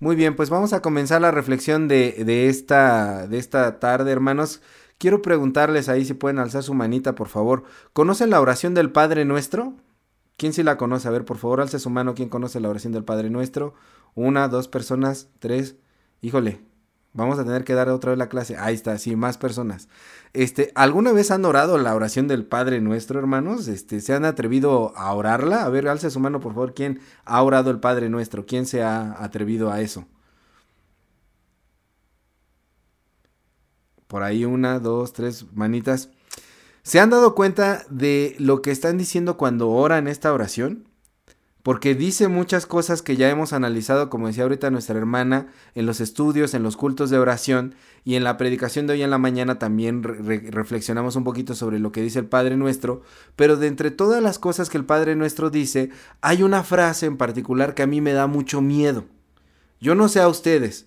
[0.00, 4.62] Muy bien, pues vamos a comenzar la reflexión de, de, esta, de esta tarde, hermanos.
[4.96, 7.64] Quiero preguntarles ahí si pueden alzar su manita, por favor.
[7.92, 9.74] ¿Conocen la oración del Padre Nuestro?
[10.38, 11.06] ¿Quién sí la conoce?
[11.06, 12.14] A ver, por favor, alce su mano.
[12.14, 13.74] ¿Quién conoce la oración del Padre Nuestro?
[14.14, 15.76] Una, dos personas, tres.
[16.22, 16.60] Híjole,
[17.12, 18.56] Vamos a tener que dar otra vez la clase.
[18.56, 19.88] Ahí está, sí, más personas.
[20.32, 23.66] Este, ¿alguna vez han orado la oración del Padre Nuestro, hermanos?
[23.66, 25.64] Este, ¿se han atrevido a orarla?
[25.64, 28.46] A ver, alce su mano, por favor, ¿quién ha orado el Padre Nuestro?
[28.46, 30.06] ¿Quién se ha atrevido a eso?
[34.06, 36.10] Por ahí una, dos, tres manitas.
[36.82, 40.89] ¿Se han dado cuenta de lo que están diciendo cuando oran esta oración?
[41.62, 46.00] Porque dice muchas cosas que ya hemos analizado, como decía ahorita nuestra hermana, en los
[46.00, 47.74] estudios, en los cultos de oración
[48.04, 51.92] y en la predicación de hoy en la mañana también reflexionamos un poquito sobre lo
[51.92, 53.02] que dice el Padre Nuestro,
[53.36, 55.90] pero de entre todas las cosas que el Padre Nuestro dice,
[56.22, 59.04] hay una frase en particular que a mí me da mucho miedo.
[59.80, 60.86] Yo no sé a ustedes,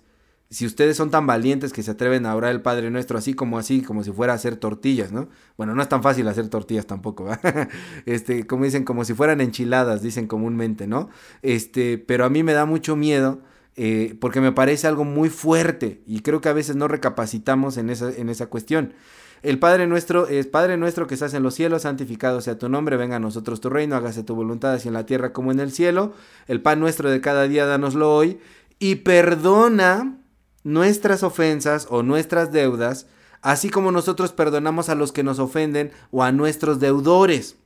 [0.50, 3.58] si ustedes son tan valientes que se atreven a orar el Padre Nuestro así como
[3.58, 5.28] así, como si fuera a hacer tortillas, ¿no?
[5.56, 7.68] Bueno, no es tan fácil hacer tortillas tampoco, ¿verdad?
[8.06, 11.08] Este, como dicen, como si fueran enchiladas, dicen comúnmente, ¿no?
[11.42, 13.40] Este, pero a mí me da mucho miedo
[13.76, 17.90] eh, porque me parece algo muy fuerte y creo que a veces no recapacitamos en
[17.90, 18.94] esa, en esa cuestión.
[19.42, 22.96] El Padre nuestro es Padre nuestro que estás en los cielos, santificado sea tu nombre,
[22.96, 25.72] venga a nosotros tu reino, hágase tu voluntad así en la tierra como en el
[25.72, 26.14] cielo.
[26.46, 28.38] El pan nuestro de cada día, danoslo hoy
[28.78, 30.18] y perdona
[30.64, 33.06] nuestras ofensas o nuestras deudas,
[33.42, 37.56] así como nosotros perdonamos a los que nos ofenden o a nuestros deudores.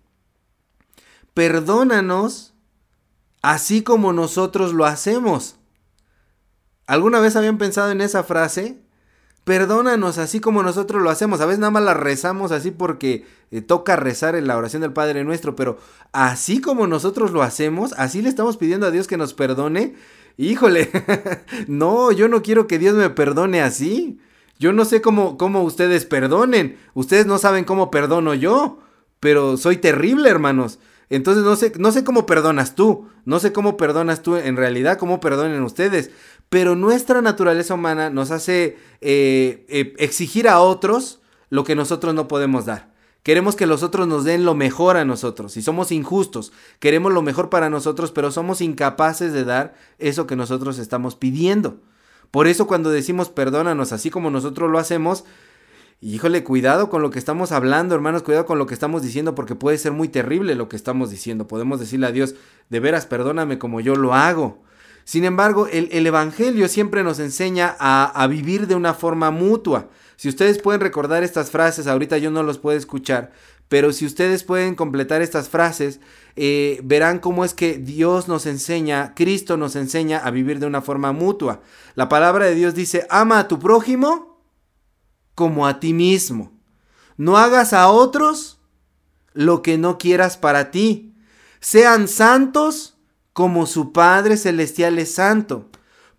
[1.32, 2.52] Perdónanos
[3.42, 5.56] así como nosotros lo hacemos.
[6.86, 8.82] ¿Alguna vez habían pensado en esa frase?
[9.44, 11.40] Perdónanos así como nosotros lo hacemos.
[11.40, 14.92] A veces nada más la rezamos así porque eh, toca rezar en la oración del
[14.92, 15.78] Padre Nuestro, pero
[16.12, 19.94] así como nosotros lo hacemos, así le estamos pidiendo a Dios que nos perdone
[20.38, 20.90] híjole,
[21.68, 24.18] no, yo no quiero que Dios me perdone así.
[24.58, 26.78] Yo no sé cómo, cómo ustedes perdonen.
[26.94, 28.78] Ustedes no saben cómo perdono yo.
[29.20, 30.78] Pero soy terrible, hermanos.
[31.10, 33.08] Entonces no sé, no sé cómo perdonas tú.
[33.24, 36.10] No sé cómo perdonas tú en realidad, cómo perdonen ustedes.
[36.48, 41.20] Pero nuestra naturaleza humana nos hace eh, eh, exigir a otros
[41.50, 42.92] lo que nosotros no podemos dar.
[43.28, 46.50] Queremos que los otros nos den lo mejor a nosotros y somos injustos.
[46.80, 51.76] Queremos lo mejor para nosotros, pero somos incapaces de dar eso que nosotros estamos pidiendo.
[52.30, 55.26] Por eso cuando decimos perdónanos así como nosotros lo hacemos,
[56.00, 59.54] híjole, cuidado con lo que estamos hablando, hermanos, cuidado con lo que estamos diciendo, porque
[59.54, 61.46] puede ser muy terrible lo que estamos diciendo.
[61.46, 62.34] Podemos decirle a Dios,
[62.70, 64.62] de veras, perdóname como yo lo hago.
[65.04, 69.90] Sin embargo, el, Evangelio siempre nos enseña a, a vivir de una forma mutua.
[70.18, 73.30] Si ustedes pueden recordar estas frases, ahorita yo no los puedo escuchar,
[73.68, 76.00] pero si ustedes pueden completar estas frases,
[76.34, 80.82] eh, verán cómo es que Dios nos enseña, Cristo nos enseña a vivir de una
[80.82, 81.60] forma mutua.
[81.94, 84.42] La palabra de Dios dice, ama a tu prójimo
[85.36, 86.50] como a ti mismo.
[87.16, 88.58] No hagas a otros
[89.34, 91.14] lo que no quieras para ti.
[91.60, 92.98] Sean santos
[93.32, 95.70] como su Padre Celestial es santo.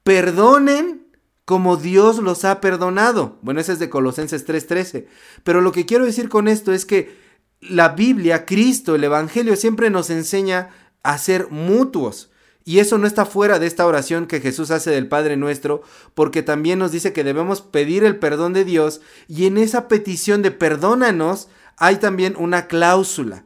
[0.03, 1.08] Perdonen
[1.49, 3.39] como Dios los ha perdonado.
[3.41, 5.07] Bueno, ese es de Colosenses 3:13.
[5.43, 7.17] Pero lo que quiero decir con esto es que
[7.59, 10.69] la Biblia, Cristo, el Evangelio siempre nos enseña
[11.01, 12.29] a ser mutuos.
[12.65, 15.81] Y eso no está fuera de esta oración que Jesús hace del Padre nuestro,
[16.13, 20.43] porque también nos dice que debemos pedir el perdón de Dios y en esa petición
[20.43, 23.43] de perdónanos hay también una cláusula,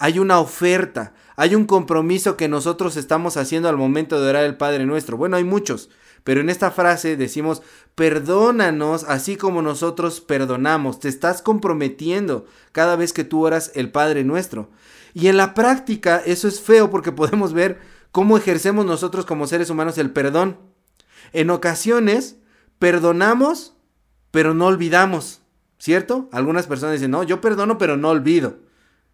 [0.00, 4.56] hay una oferta, hay un compromiso que nosotros estamos haciendo al momento de orar el
[4.56, 5.16] Padre nuestro.
[5.16, 5.88] Bueno, hay muchos,
[6.24, 7.62] pero en esta frase decimos,
[7.94, 10.98] perdónanos así como nosotros perdonamos.
[10.98, 14.70] Te estás comprometiendo cada vez que tú oras el Padre nuestro.
[15.12, 17.78] Y en la práctica eso es feo porque podemos ver
[18.10, 20.58] cómo ejercemos nosotros como seres humanos el perdón.
[21.34, 22.36] En ocasiones
[22.78, 23.76] perdonamos,
[24.30, 25.42] pero no olvidamos.
[25.76, 26.30] ¿Cierto?
[26.32, 28.60] Algunas personas dicen, no, yo perdono, pero no olvido.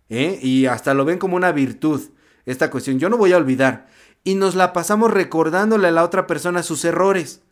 [0.08, 0.38] ¿eh?
[0.40, 2.00] Y hasta lo ven como una virtud.
[2.46, 3.88] Esta cuestión, yo no voy a olvidar
[4.24, 7.42] y nos la pasamos recordándole a la otra persona sus errores.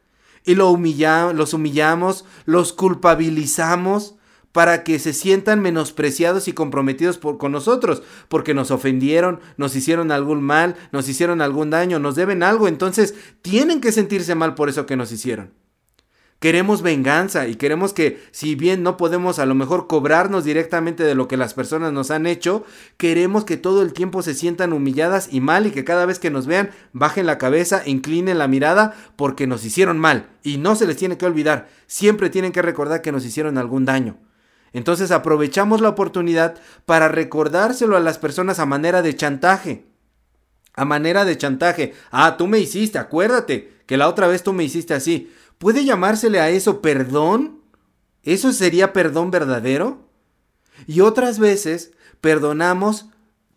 [0.44, 4.14] Y lo los humillamos, los culpabilizamos
[4.52, 10.10] para que se sientan menospreciados y comprometidos por, con nosotros, porque nos ofendieron, nos hicieron
[10.10, 14.68] algún mal, nos hicieron algún daño, nos deben algo, entonces tienen que sentirse mal por
[14.68, 15.52] eso que nos hicieron.
[16.40, 21.16] Queremos venganza y queremos que, si bien no podemos a lo mejor cobrarnos directamente de
[21.16, 22.64] lo que las personas nos han hecho,
[22.96, 26.30] queremos que todo el tiempo se sientan humilladas y mal y que cada vez que
[26.30, 30.28] nos vean bajen la cabeza, inclinen la mirada porque nos hicieron mal.
[30.44, 33.84] Y no se les tiene que olvidar, siempre tienen que recordar que nos hicieron algún
[33.84, 34.16] daño.
[34.72, 36.54] Entonces aprovechamos la oportunidad
[36.86, 39.86] para recordárselo a las personas a manera de chantaje.
[40.74, 41.94] A manera de chantaje.
[42.12, 45.32] Ah, tú me hiciste, acuérdate que la otra vez tú me hiciste así.
[45.58, 47.60] ¿Puede llamársele a eso perdón?
[48.22, 50.08] ¿Eso sería perdón verdadero?
[50.86, 53.06] Y otras veces perdonamos,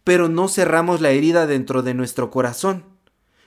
[0.04, 2.86] pero no cerramos la herida dentro de nuestro corazón.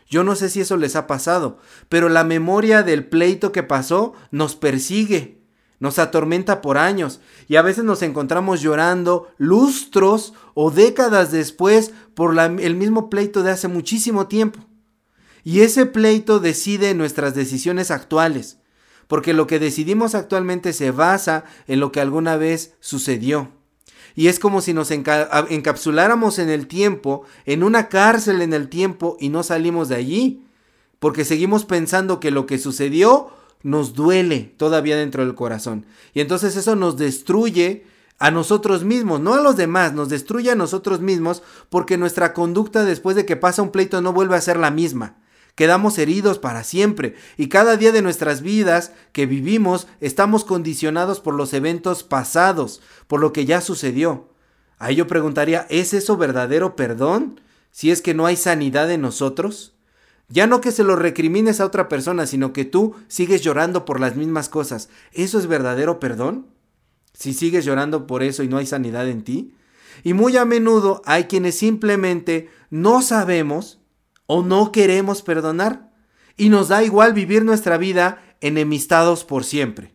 [0.08, 1.58] Yo no sé si eso les ha pasado,
[1.88, 5.42] pero la memoria del pleito que pasó nos persigue,
[5.80, 12.38] nos atormenta por años y a veces nos encontramos llorando lustros o décadas después por
[12.38, 14.60] el mismo pleito de hace muchísimo tiempo.
[15.44, 18.56] Y ese pleito decide nuestras decisiones actuales,
[19.06, 23.50] porque lo que decidimos actualmente se basa en lo que alguna vez sucedió.
[24.16, 29.18] Y es como si nos encapsuláramos en el tiempo, en una cárcel en el tiempo
[29.20, 30.46] y no salimos de allí,
[30.98, 33.28] porque seguimos pensando que lo que sucedió
[33.62, 35.84] nos duele todavía dentro del corazón.
[36.14, 37.84] Y entonces eso nos destruye
[38.18, 42.84] a nosotros mismos, no a los demás, nos destruye a nosotros mismos porque nuestra conducta
[42.84, 45.16] después de que pasa un pleito no vuelve a ser la misma
[45.54, 51.34] quedamos heridos para siempre y cada día de nuestras vidas que vivimos estamos condicionados por
[51.34, 54.28] los eventos pasados, por lo que ya sucedió.
[54.78, 57.40] Ahí yo preguntaría, ¿es eso verdadero perdón?
[57.70, 59.74] Si es que no hay sanidad en nosotros.
[60.28, 64.00] Ya no que se lo recrimines a otra persona, sino que tú sigues llorando por
[64.00, 64.88] las mismas cosas.
[65.12, 66.46] ¿Eso es verdadero perdón?
[67.12, 69.54] Si sigues llorando por eso y no hay sanidad en ti.
[70.02, 73.80] Y muy a menudo hay quienes simplemente no sabemos
[74.26, 75.90] o no queremos perdonar.
[76.36, 79.94] Y nos da igual vivir nuestra vida enemistados por siempre.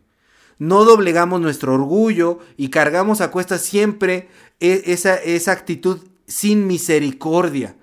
[0.58, 4.28] No doblegamos nuestro orgullo y cargamos a cuestas siempre
[4.60, 7.76] e, esa, esa actitud sin misericordia.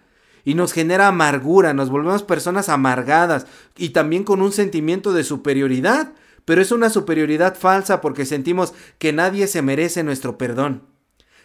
[0.43, 6.13] Y nos genera amargura, nos volvemos personas amargadas y también con un sentimiento de superioridad,
[6.45, 10.83] pero es una superioridad falsa porque sentimos que nadie se merece nuestro perdón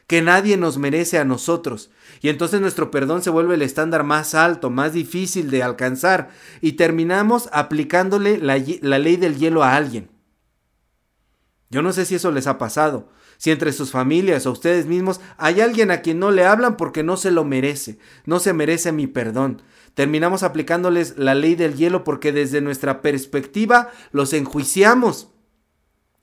[0.07, 1.91] que nadie nos merece a nosotros.
[2.21, 6.73] Y entonces nuestro perdón se vuelve el estándar más alto, más difícil de alcanzar, y
[6.73, 10.11] terminamos aplicándole la, ley del hielo a alguien.
[11.71, 13.09] Yo no sé si eso les ha pasado,
[13.39, 17.03] si entre sus familias o ustedes mismos hay alguien a quien no le hablan porque
[17.03, 19.63] no se lo merece, no se merece mi perdón.
[19.95, 25.33] Terminamos aplicándoles la ley del hielo porque desde nuestra perspectiva los enjuiciamos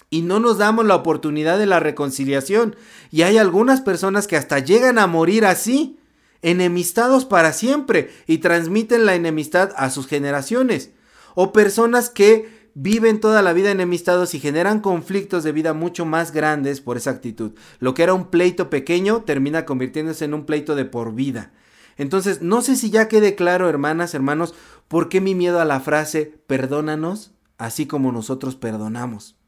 [0.10, 2.76] y no nos damos la oportunidad de la reconciliación.
[3.12, 6.00] Y hay algunas personas que hasta llegan a morir así,
[6.42, 10.92] enemistados para siempre, y transmiten la enemistad a sus generaciones.
[11.36, 16.32] O personas que viven toda la vida enemistados y generan conflictos de vida mucho más
[16.32, 17.52] grandes por esa actitud.
[17.80, 21.52] Lo que era un pleito pequeño termina convirtiéndose en un pleito de por vida.
[21.98, 24.56] Entonces, no sé si ya quede claro, hermanas, hermanos,
[24.88, 29.39] por qué mi miedo a la frase perdónanos así como nosotros perdonamos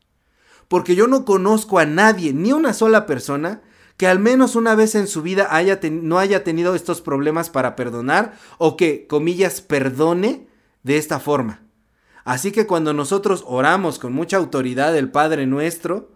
[0.72, 3.60] porque yo no conozco a nadie, ni una sola persona,
[3.98, 7.76] que al menos una vez en su vida haya no haya tenido estos problemas para
[7.76, 10.48] perdonar o que, comillas, perdone
[10.84, 11.60] de esta forma.
[12.24, 16.14] Así que cuando nosotros oramos con mucha autoridad el Padre nuestro,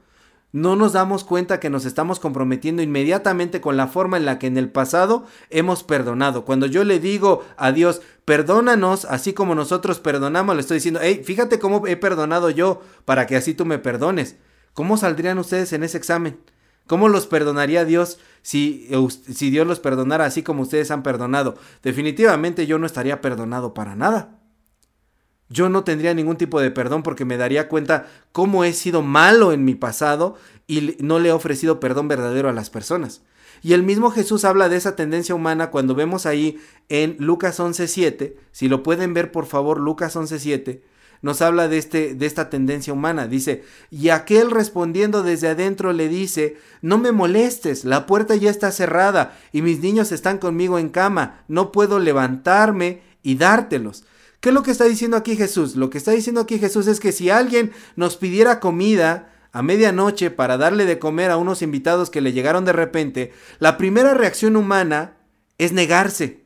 [0.54, 4.48] no nos damos cuenta que nos estamos comprometiendo inmediatamente con la forma en la que
[4.48, 6.46] en el pasado hemos perdonado.
[6.46, 11.24] Cuando yo le digo a Dios, perdónanos así como nosotros perdonamos, le estoy diciendo, hey,
[11.25, 14.38] fíjate cómo he perdonado yo para que así tú me perdones.
[14.75, 16.38] ¿Cómo saldrían ustedes en ese examen?
[16.86, 18.88] ¿Cómo los perdonaría Dios si,
[19.39, 21.56] Dios los perdonara así como ustedes han perdonado?
[21.81, 24.38] Definitivamente yo no estaría perdonado para nada.
[25.48, 29.54] Yo no tendría ningún tipo de perdón porque me daría cuenta cómo he sido malo
[29.54, 30.35] en mi pasado
[30.68, 33.21] y no le he ofrecido perdón verdadero a las personas.
[33.61, 36.59] Y el mismo Jesús habla de esa tendencia humana cuando vemos ahí
[36.90, 40.81] en Lucas 11.7, si lo pueden ver por favor, Lucas 11.7,
[41.22, 43.28] nos habla de, este, de esta tendencia humana.
[43.28, 48.72] Dice, y aquel respondiendo desde adentro le dice, no me molestes, la puerta ya está
[48.72, 54.06] cerrada y mis niños están conmigo en cama, no puedo levantarme y dártelos.
[54.40, 55.76] ¿Qué es lo que está diciendo aquí Jesús?
[55.76, 60.31] Lo que está diciendo aquí Jesús es que si alguien nos pidiera comida, a medianoche
[60.31, 64.57] para darle de comer a unos invitados que le llegaron de repente, la primera reacción
[64.57, 65.16] humana
[65.57, 66.44] es negarse.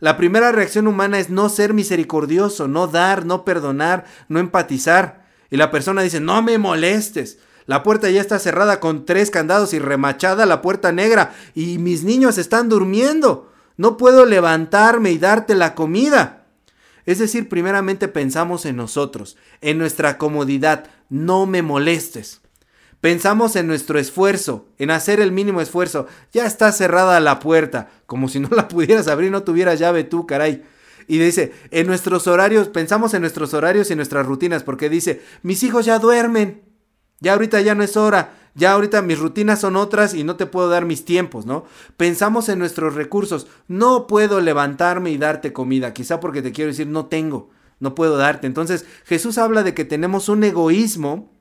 [0.00, 5.26] La primera reacción humana es no ser misericordioso, no dar, no perdonar, no empatizar.
[5.50, 7.38] Y la persona dice, no me molestes.
[7.66, 12.02] La puerta ya está cerrada con tres candados y remachada la puerta negra y mis
[12.02, 13.52] niños están durmiendo.
[13.76, 16.46] No puedo levantarme y darte la comida.
[17.04, 20.86] Es decir, primeramente pensamos en nosotros, en nuestra comodidad.
[21.08, 22.39] No me molestes.
[23.00, 26.06] Pensamos en nuestro esfuerzo, en hacer el mínimo esfuerzo.
[26.32, 30.26] Ya está cerrada la puerta, como si no la pudieras abrir, no tuvieras llave tú,
[30.26, 30.62] caray.
[31.08, 35.62] Y dice, en nuestros horarios, pensamos en nuestros horarios y nuestras rutinas, porque dice, mis
[35.62, 36.62] hijos ya duermen,
[37.20, 40.46] ya ahorita ya no es hora, ya ahorita mis rutinas son otras y no te
[40.46, 41.64] puedo dar mis tiempos, ¿no?
[41.96, 46.86] Pensamos en nuestros recursos, no puedo levantarme y darte comida, quizá porque te quiero decir,
[46.86, 48.46] no tengo, no puedo darte.
[48.46, 51.32] Entonces Jesús habla de que tenemos un egoísmo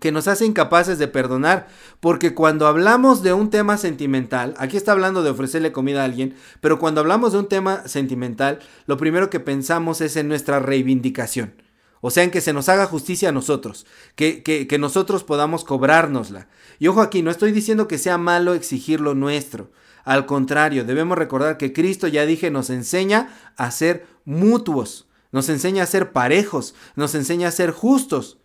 [0.00, 1.68] que nos hace incapaces de perdonar,
[2.00, 6.34] porque cuando hablamos de un tema sentimental, aquí está hablando de ofrecerle comida a alguien,
[6.60, 11.54] pero cuando hablamos de un tema sentimental, lo primero que pensamos es en nuestra reivindicación.
[12.00, 15.64] O sea, en que se nos haga justicia a nosotros, que, que, que nosotros podamos
[15.64, 16.48] cobrárnosla.
[16.78, 19.70] Y ojo aquí, no estoy diciendo que sea malo exigir lo nuestro.
[20.04, 25.82] Al contrario, debemos recordar que Cristo, ya dije, nos enseña a ser mutuos, nos enseña
[25.82, 28.38] a ser parejos, nos enseña a ser justos.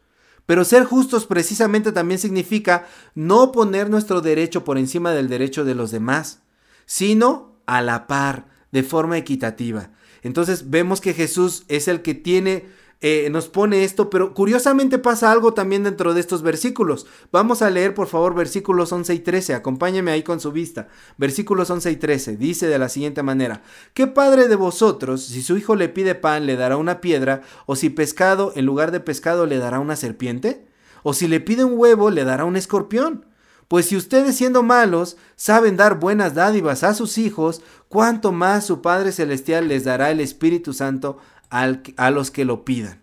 [0.46, 5.76] Pero ser justos precisamente también significa no poner nuestro derecho por encima del derecho de
[5.76, 6.42] los demás,
[6.86, 9.92] sino a la par, de forma equitativa.
[10.24, 12.66] Entonces vemos que Jesús es el que tiene
[13.04, 17.08] eh, nos pone esto, pero curiosamente pasa algo también dentro de estos versículos.
[17.32, 20.88] Vamos a leer por favor versículos 11 y 13, acompáñeme ahí con su vista.
[21.18, 23.64] Versículos 11 y 13, dice de la siguiente manera,
[23.96, 27.76] ¿qué padre de vosotros, si su hijo le pide pan, le dará una piedra, o
[27.76, 30.68] si pescado, en lugar de pescado, le dará una serpiente?
[31.02, 33.26] ¿O si le pide un huevo, le dará un escorpión?
[33.68, 38.82] Pues si ustedes siendo malos saben dar buenas dádivas a sus hijos, cuánto más su
[38.82, 41.18] Padre Celestial les dará el Espíritu Santo
[41.52, 43.02] a los que lo pidan.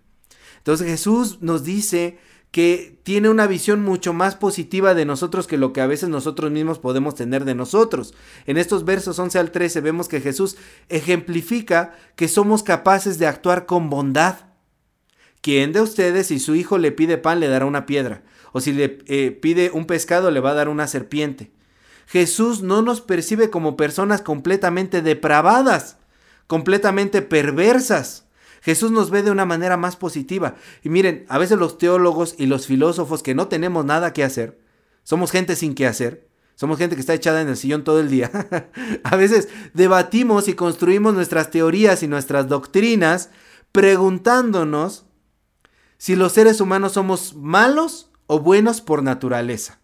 [0.59, 2.19] Entonces Jesús nos dice
[2.50, 6.50] que tiene una visión mucho más positiva de nosotros que lo que a veces nosotros
[6.50, 8.14] mismos podemos tener de nosotros.
[8.47, 10.57] En estos versos 11 al 13 vemos que Jesús
[10.88, 14.37] ejemplifica que somos capaces de actuar con bondad.
[15.43, 18.23] ¿Quién de ustedes si su hijo le pide pan le dará una piedra?
[18.52, 21.52] O si le eh, pide un pescado le va a dar una serpiente.
[22.07, 25.99] Jesús no nos percibe como personas completamente depravadas,
[26.47, 28.28] completamente perversas.
[28.62, 30.57] Jesús nos ve de una manera más positiva.
[30.83, 34.61] Y miren, a veces los teólogos y los filósofos que no tenemos nada que hacer,
[35.03, 38.11] somos gente sin que hacer, somos gente que está echada en el sillón todo el
[38.11, 38.31] día.
[39.05, 43.31] a veces debatimos y construimos nuestras teorías y nuestras doctrinas
[43.73, 45.05] preguntándonos
[45.99, 49.81] si los seres humanos somos malos o buenos por naturaleza.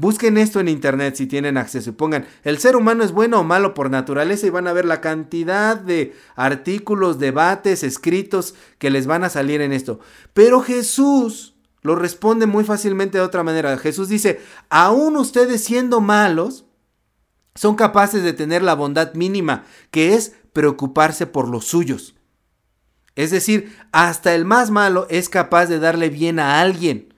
[0.00, 3.44] Busquen esto en internet si tienen acceso y pongan el ser humano es bueno o
[3.44, 9.06] malo por naturaleza y van a ver la cantidad de artículos, debates, escritos que les
[9.06, 10.00] van a salir en esto.
[10.32, 13.76] Pero Jesús lo responde muy fácilmente de otra manera.
[13.76, 14.40] Jesús dice,
[14.70, 16.64] aún ustedes siendo malos,
[17.54, 22.14] son capaces de tener la bondad mínima, que es preocuparse por los suyos.
[23.16, 27.12] Es decir, hasta el más malo es capaz de darle bien a alguien.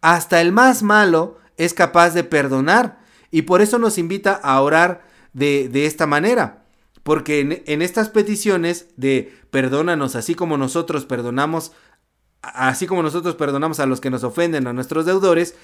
[0.00, 3.00] Hasta el más malo es capaz de perdonar.
[3.30, 6.64] Y por eso nos invita a orar de, esta manera.
[7.02, 11.72] Porque en, en, estas peticiones de perdónanos así como nosotros perdonamos,
[12.42, 15.54] así como nosotros perdonamos a los que nos ofenden, a nuestros deudores,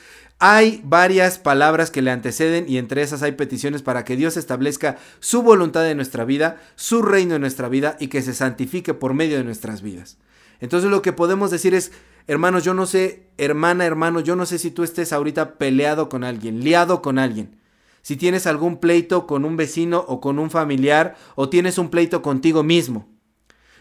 [0.41, 4.97] hay varias palabras que le anteceden y entre esas hay peticiones para que Dios establezca
[5.19, 9.15] su voluntad en nuestra vida, su reino en nuestra vida y que se santifique por
[9.15, 10.17] medio de nuestras vidas.
[10.61, 11.91] Entonces lo que podemos decir es,
[12.29, 16.23] hermanos, yo no sé, hermana, hermano, yo no sé si tú estés ahorita peleado con
[16.23, 17.59] alguien, liado con alguien.
[18.03, 22.23] Si tienes algún pleito con un vecino o con un familiar o tienes un pleito
[22.23, 23.09] contigo mismo.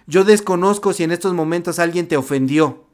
[0.07, 2.87] Yo desconozco si en estos momentos alguien te ofendió.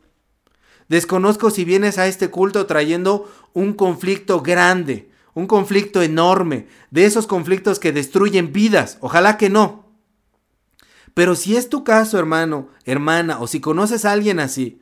[0.90, 7.28] Desconozco si vienes a este culto trayendo un conflicto grande, un conflicto enorme, de esos
[7.28, 8.98] conflictos que destruyen vidas.
[9.00, 9.86] Ojalá que no.
[11.14, 14.82] Pero si es tu caso, hermano, hermana, o si conoces a alguien así,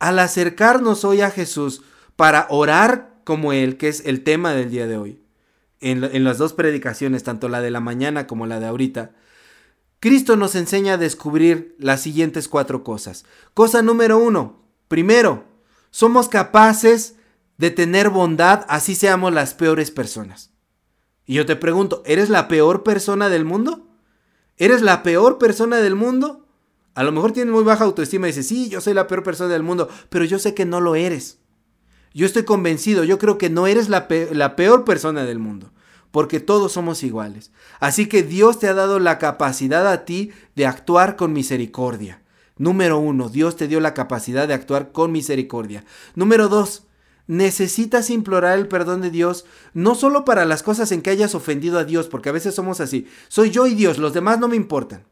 [0.00, 1.82] al acercarnos hoy a Jesús
[2.16, 5.22] para orar como Él, que es el tema del día de hoy,
[5.80, 9.12] en, las dos predicaciones, tanto la de la mañana como la de ahorita,
[10.00, 13.24] Cristo nos enseña a descubrir las siguientes cuatro cosas.
[13.54, 15.44] Cosa número uno, primero,
[15.90, 17.16] somos capaces
[17.58, 20.50] de tener bondad así seamos las peores personas.
[21.26, 23.86] Y yo te pregunto, ¿eres la peor persona del mundo?
[24.56, 26.39] ¿Eres la peor persona del mundo?
[26.94, 29.52] A lo mejor tienes muy baja autoestima y dices, sí, yo soy la peor persona
[29.52, 31.38] del mundo, pero yo sé que no lo eres.
[32.12, 35.72] Yo estoy convencido, yo creo que no eres la, la peor persona del mundo,
[36.10, 37.52] porque todos somos iguales.
[37.78, 42.22] Así que Dios te ha dado la capacidad a ti de actuar con misericordia.
[42.56, 45.84] Número uno, Dios te dio la capacidad de actuar con misericordia.
[46.16, 46.88] Número dos,
[47.28, 51.78] necesitas implorar el perdón de Dios, no solo para las cosas en que hayas ofendido
[51.78, 53.06] a Dios, porque a veces somos así.
[53.28, 55.04] Soy yo y Dios, los demás no me importan.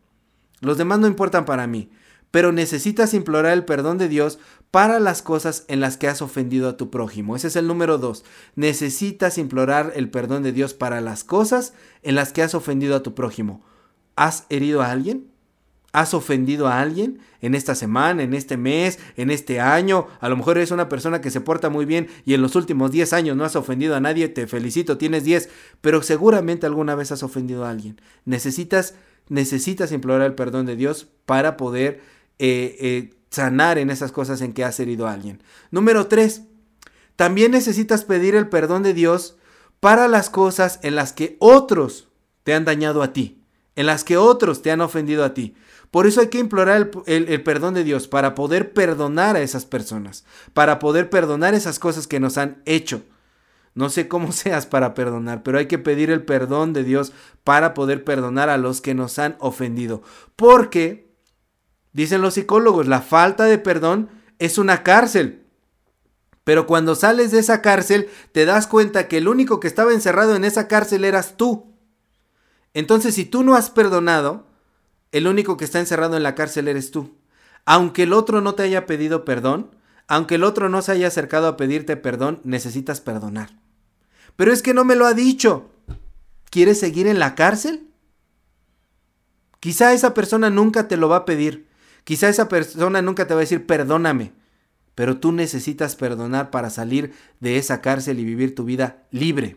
[0.60, 1.90] Los demás no importan para mí.
[2.30, 4.38] Pero necesitas implorar el perdón de Dios
[4.70, 7.36] para las cosas en las que has ofendido a tu prójimo.
[7.36, 8.24] Ese es el número dos.
[8.54, 11.72] Necesitas implorar el perdón de Dios para las cosas
[12.02, 13.62] en las que has ofendido a tu prójimo.
[14.14, 15.30] ¿Has herido a alguien?
[15.92, 20.06] ¿Has ofendido a alguien en esta semana, en este mes, en este año?
[20.20, 22.90] A lo mejor eres una persona que se porta muy bien y en los últimos
[22.90, 25.48] 10 años no has ofendido a nadie, te felicito, tienes 10,
[25.80, 27.98] pero seguramente alguna vez has ofendido a alguien.
[28.26, 28.96] Necesitas,
[29.28, 32.00] necesitas implorar el perdón de Dios para poder
[32.38, 35.42] eh, eh, sanar en esas cosas en que has herido a alguien.
[35.70, 36.42] Número tres,
[37.16, 39.36] también necesitas pedir el perdón de Dios
[39.80, 42.08] para las cosas en las que otros
[42.44, 43.42] te han dañado a ti,
[43.76, 45.54] en las que otros te han ofendido a ti.
[45.90, 50.24] Por eso hay que implorar el, perdón de Dios para poder perdonar a esas personas,
[50.52, 53.02] para poder perdonar esas cosas que nos han hecho.
[53.78, 57.12] No sé cómo seas para perdonar, pero hay que pedir el perdón de Dios
[57.44, 60.02] para poder perdonar a los que nos han ofendido.
[60.34, 61.14] Porque,
[61.92, 65.46] dicen los psicólogos, la falta de perdón es una cárcel.
[66.42, 70.34] Pero cuando sales de esa cárcel, te das cuenta que el único que estaba encerrado
[70.34, 71.72] en esa cárcel eras tú.
[72.74, 74.48] Entonces, si tú no has perdonado,
[75.12, 77.16] el único que está encerrado en la cárcel eres tú.
[77.64, 79.70] Aunque el otro no te haya pedido perdón,
[80.08, 83.67] aunque el otro no se haya acercado a pedirte perdón, necesitas perdonar.
[84.36, 85.70] Pero es que no me lo ha dicho.
[86.50, 87.88] ¿Quieres seguir en la cárcel?
[89.60, 91.68] Quizá esa persona nunca te lo va a pedir.
[92.04, 94.32] Quizá esa persona nunca te va a decir perdóname.
[94.94, 99.56] Pero tú necesitas perdonar para salir de esa cárcel y vivir tu vida libre.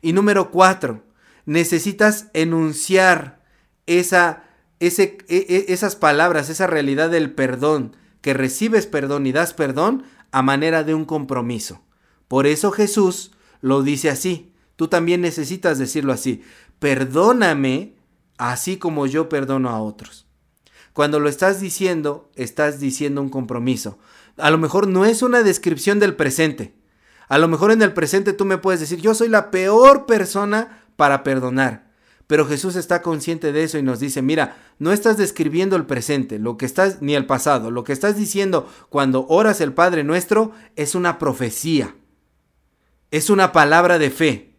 [0.00, 1.04] Y número cuatro,
[1.44, 3.44] necesitas enunciar
[3.86, 4.44] esa
[4.82, 10.02] ese, e, e, esas palabras, esa realidad del perdón, que recibes perdón y das perdón
[10.32, 11.82] a manera de un compromiso.
[12.26, 13.30] Por eso Jesús
[13.62, 14.52] lo dice así.
[14.76, 16.42] Tú también necesitas decirlo así.
[16.78, 17.94] Perdóname
[18.36, 20.26] así como yo perdono a otros.
[20.92, 23.98] Cuando lo estás diciendo, estás diciendo un compromiso.
[24.36, 26.74] A lo mejor no es una descripción del presente.
[27.28, 30.84] A lo mejor en el presente tú me puedes decir, yo soy la peor persona
[30.96, 31.90] para perdonar.
[32.26, 36.38] Pero Jesús está consciente de eso y nos dice, mira, no estás describiendo el presente,
[36.38, 40.52] lo que estás ni el pasado, lo que estás diciendo cuando oras el Padre Nuestro
[40.76, 41.94] es una profecía.
[43.12, 44.54] Es una palabra de fe.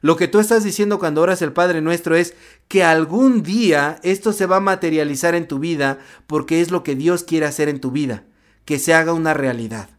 [0.00, 2.34] Lo que tú estás diciendo cuando oras el Padre Nuestro es
[2.68, 6.94] que algún día esto se va a materializar en tu vida porque es lo que
[6.94, 8.22] Dios quiere hacer en tu vida,
[8.64, 9.90] que se haga una realidad.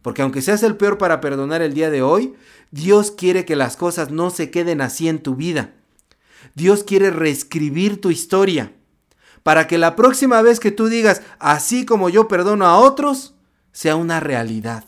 [0.00, 2.34] Porque aunque seas el peor para perdonar el día de hoy,
[2.70, 5.74] Dios quiere que las cosas no se queden así en tu vida.
[6.54, 8.72] Dios quiere reescribir tu historia
[9.42, 13.34] para que la próxima vez que tú digas, así como yo perdono a otros,
[13.72, 14.84] sea una realidad.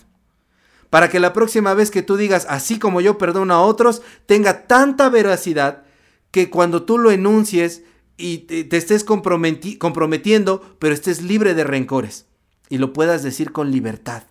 [0.95, 4.69] Para que la próxima vez que tú digas, así como yo perdono a otros, tenga
[4.69, 5.83] tanta veracidad
[6.31, 7.83] que cuando tú lo enuncies
[8.17, 12.27] y te, estés comprometiendo, pero estés libre de rencores
[12.69, 14.23] y lo puedas decir con libertad.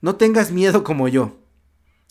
[0.00, 1.36] No tengas miedo como yo.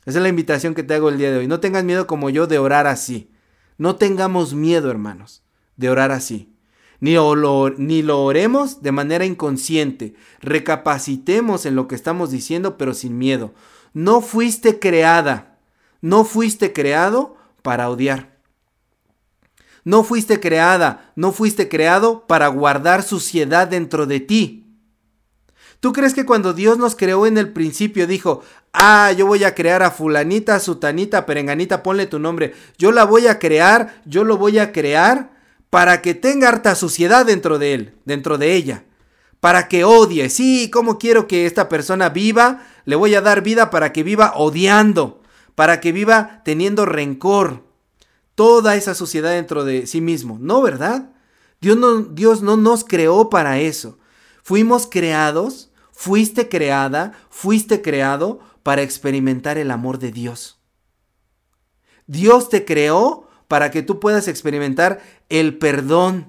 [0.05, 1.47] Esa es la invitación que te hago el día de hoy.
[1.47, 3.31] No tengas miedo como yo de orar así.
[3.79, 5.41] No tengamos miedo, hermanos,
[5.75, 6.53] de orar así.
[6.99, 10.15] Ni lo, ni lo oremos de manera inconsciente.
[10.41, 13.53] Recapacitemos en lo que estamos diciendo, pero sin miedo.
[13.93, 15.57] No fuiste creada,
[16.01, 18.37] no fuiste creado para odiar.
[19.83, 24.65] No fuiste creada, no fuiste creado para guardar suciedad dentro de ti.
[25.79, 29.55] ¿Tú crees que cuando Dios nos creó en el principio dijo, ah, yo voy a
[29.55, 34.37] crear a fulanita, sutanita, perenganita, ponle tu nombre, yo la voy a crear, yo lo
[34.37, 35.38] voy a crear
[35.69, 38.85] para que tenga harta suciedad dentro de él, dentro de ella,
[39.39, 42.65] para que odie, sí, ¿cómo quiero que esta persona viva?
[42.85, 45.21] Le voy a dar vida para que viva odiando,
[45.55, 47.63] para que viva teniendo rencor,
[48.35, 51.11] toda esa suciedad dentro de sí mismo, ¿no, verdad?
[51.61, 53.99] Dios no, Dios no nos creó para eso.
[54.43, 55.69] Fuimos creados
[56.01, 60.61] Fuiste creada, fuiste creado para experimentar el amor de Dios.
[62.07, 66.27] Dios te creó para que tú puedas experimentar el perdón.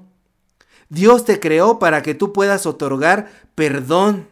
[0.88, 4.26] Dios te creó para que tú puedas otorgar perdón.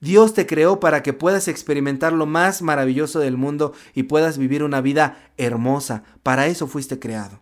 [0.00, 4.62] Dios te creó para que puedas experimentar lo más maravilloso del mundo y puedas vivir
[4.62, 6.04] una vida hermosa.
[6.22, 7.40] Para eso fuiste creado.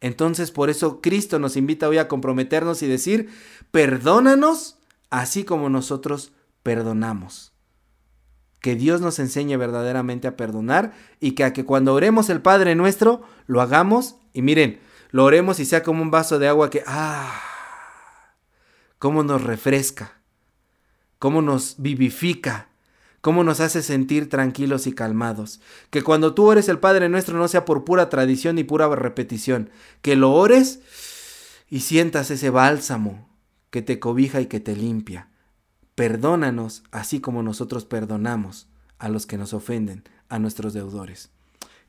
[0.00, 3.28] Entonces por eso Cristo nos invita hoy a comprometernos y decir,
[3.72, 4.78] perdónanos
[5.10, 7.55] así como nosotros perdonamos.
[8.66, 12.74] Que Dios nos enseñe verdaderamente a perdonar y que a que cuando oremos el Padre
[12.74, 14.16] nuestro, lo hagamos.
[14.32, 14.80] Y miren,
[15.12, 17.32] lo oremos y sea como un vaso de agua que, ah,
[18.98, 20.14] cómo nos refresca,
[21.20, 22.70] cómo nos vivifica,
[23.20, 25.60] cómo nos hace sentir tranquilos y calmados.
[25.90, 29.70] Que cuando tú ores el Padre nuestro no sea por pura tradición y pura repetición,
[30.02, 30.80] que lo ores
[31.70, 33.28] y sientas ese bálsamo
[33.70, 35.28] que te cobija y que te limpia
[35.96, 41.30] Perdónanos así como nosotros perdonamos a los que nos ofenden, a nuestros deudores.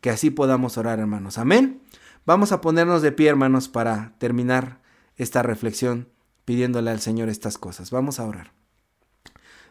[0.01, 1.37] Que así podamos orar, hermanos.
[1.37, 1.83] Amén.
[2.25, 4.81] Vamos a ponernos de pie, hermanos, para terminar
[5.17, 6.09] esta reflexión
[6.45, 7.91] pidiéndole al Señor estas cosas.
[7.91, 8.53] Vamos a orar.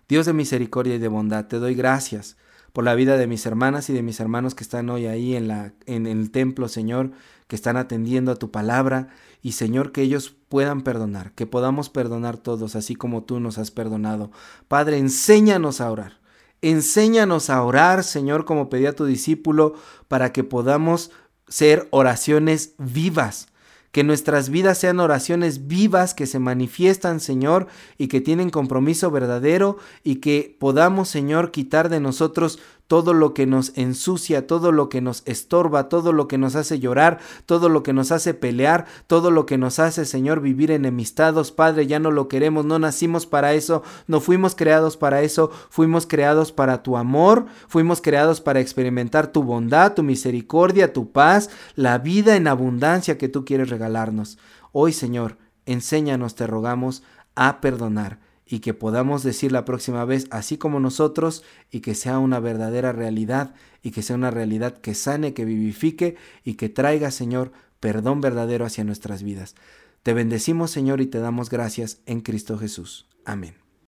[0.09, 2.37] Dios de misericordia y de bondad, te doy gracias
[2.77, 5.49] por la vida de mis hermanas y de mis hermanos que están hoy ahí en,
[5.49, 7.13] la, en el templo, Señor,
[7.47, 9.09] que están atendiendo a tu palabra
[9.41, 13.71] y Señor, que ellos puedan perdonar, que podamos perdonar todos, así como tú nos has
[13.71, 14.31] perdonado.
[14.69, 16.21] Padre, enséñanos a orar.
[16.61, 19.73] Enséñanos a orar, Señor, como pedía tu discípulo,
[20.07, 21.11] para que podamos
[21.49, 23.49] ser oraciones vivas
[23.97, 29.79] que nuestras vidas sean oraciones vivas que se manifiestan, Señor, y que tienen compromiso verdadero
[30.05, 35.01] y que podamos, Señor, quitar de nosotros todo lo que nos ensucia, todo lo que
[35.01, 39.31] nos estorba, todo lo que nos hace llorar, todo lo que nos hace pelear, todo
[39.31, 41.53] lo que nos hace, Señor, vivir enemistados.
[41.53, 46.07] Padre, ya no lo queremos, no nacimos para eso, no fuimos creados para eso, fuimos
[46.07, 51.99] creados para tu amor, fuimos creados para experimentar tu bondad, tu misericordia, tu paz, la
[51.99, 54.39] vida en abundancia que tú quieres regalarnos.
[54.73, 57.03] Hoy, Señor, enséñanos, te rogamos,
[57.35, 62.19] a perdonar y que podamos decir la próxima vez así como nosotros y que sea
[62.19, 67.11] una verdadera realidad y que sea una realidad que sane, que vivifique y que traiga,
[67.11, 69.57] Señor, perdón verdadero hacia nuestras vidas.
[70.03, 73.09] Te bendecimos, Señor, y te damos gracias en Cristo Jesús.
[73.25, 73.66] Amén.